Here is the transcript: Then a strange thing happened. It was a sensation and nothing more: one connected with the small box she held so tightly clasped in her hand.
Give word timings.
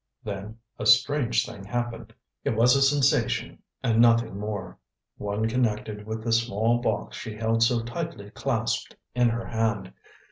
Then 0.23 0.57
a 0.79 0.87
strange 0.87 1.45
thing 1.45 1.63
happened. 1.63 2.11
It 2.43 2.55
was 2.55 2.75
a 2.75 2.81
sensation 2.81 3.59
and 3.83 4.01
nothing 4.01 4.39
more: 4.39 4.79
one 5.17 5.47
connected 5.47 6.07
with 6.07 6.23
the 6.23 6.31
small 6.31 6.79
box 6.79 7.15
she 7.15 7.35
held 7.35 7.61
so 7.61 7.83
tightly 7.83 8.31
clasped 8.31 8.95
in 9.13 9.29
her 9.29 9.45
hand. 9.45 9.93